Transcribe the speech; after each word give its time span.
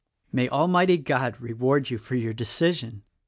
"May 0.33 0.49
Almighty 0.49 0.97
God 0.97 1.39
reward 1.39 1.91
you 1.91 1.99
for 1.99 2.15
your 2.15 2.33
decision!" 2.33 3.03